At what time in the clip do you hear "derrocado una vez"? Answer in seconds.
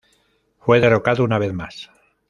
0.79-1.53